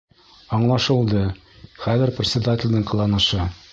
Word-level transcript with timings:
Аңлашылды 0.57 1.21
хәҙер 1.83 2.13
председателдең 2.21 2.89
ҡыланышы. 2.93 3.45